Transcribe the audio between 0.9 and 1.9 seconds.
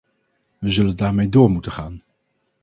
daarmee door moeten